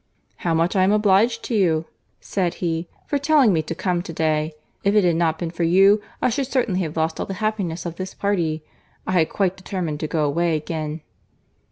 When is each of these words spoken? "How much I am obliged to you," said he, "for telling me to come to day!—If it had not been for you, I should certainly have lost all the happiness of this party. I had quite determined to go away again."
"How 0.37 0.55
much 0.55 0.75
I 0.75 0.81
am 0.83 0.91
obliged 0.91 1.43
to 1.43 1.53
you," 1.53 1.85
said 2.19 2.55
he, 2.55 2.87
"for 3.05 3.19
telling 3.19 3.53
me 3.53 3.61
to 3.61 3.75
come 3.75 4.01
to 4.01 4.11
day!—If 4.11 4.95
it 4.95 5.03
had 5.03 5.15
not 5.15 5.37
been 5.37 5.51
for 5.51 5.61
you, 5.61 6.01
I 6.23 6.31
should 6.31 6.47
certainly 6.47 6.79
have 6.79 6.97
lost 6.97 7.19
all 7.19 7.27
the 7.27 7.35
happiness 7.35 7.85
of 7.85 7.97
this 7.97 8.15
party. 8.15 8.63
I 9.05 9.11
had 9.11 9.29
quite 9.29 9.55
determined 9.57 9.99
to 9.99 10.07
go 10.07 10.25
away 10.25 10.55
again." 10.57 11.01